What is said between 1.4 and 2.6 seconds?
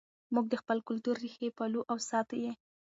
پالو او ساتو یې.